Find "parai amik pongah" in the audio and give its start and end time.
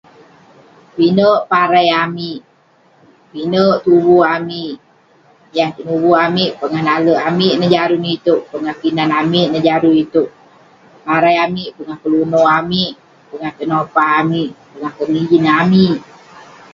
11.05-11.97